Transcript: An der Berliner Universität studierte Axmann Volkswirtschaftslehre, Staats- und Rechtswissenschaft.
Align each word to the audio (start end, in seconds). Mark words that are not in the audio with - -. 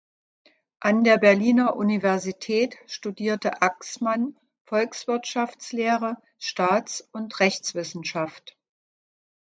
An 0.79 1.03
der 1.03 1.19
Berliner 1.19 1.75
Universität 1.75 2.75
studierte 2.87 3.61
Axmann 3.61 4.35
Volkswirtschaftslehre, 4.65 6.17
Staats- 6.39 7.07
und 7.11 7.39
Rechtswissenschaft. 7.39 8.57